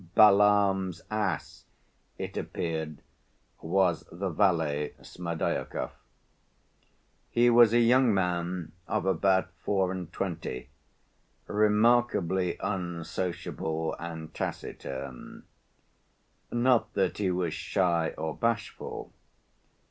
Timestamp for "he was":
7.29-7.71, 17.19-17.53